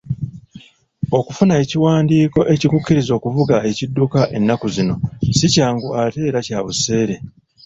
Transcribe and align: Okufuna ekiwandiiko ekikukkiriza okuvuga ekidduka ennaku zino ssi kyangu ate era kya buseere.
Okufuna 1.17 1.53
ekiwandiiko 1.63 2.39
ekikukkiriza 2.53 3.11
okuvuga 3.15 3.55
ekidduka 3.69 4.19
ennaku 4.37 4.67
zino 4.75 4.95
ssi 5.29 5.47
kyangu 5.53 5.89
ate 6.03 6.19
era 6.29 6.39
kya 6.47 6.59
buseere. 6.65 7.15